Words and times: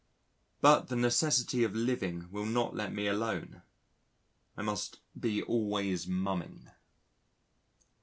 But 0.61 0.87
the 0.87 0.95
necessity 0.95 1.63
of 1.63 1.75
living 1.75 2.27
will 2.31 2.47
not 2.47 2.75
let 2.75 2.91
me 2.91 3.05
alone. 3.05 3.61
I 4.57 4.63
must 4.63 4.97
be 5.19 5.43
always 5.43 6.07
mumming. 6.07 6.71